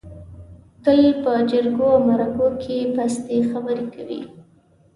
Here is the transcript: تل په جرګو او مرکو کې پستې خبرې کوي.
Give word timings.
تل 0.83 1.01
په 1.23 1.31
جرګو 1.49 1.85
او 1.93 1.99
مرکو 2.07 2.47
کې 2.61 2.77
پستې 2.95 3.37
خبرې 3.49 3.85
کوي. 3.95 4.21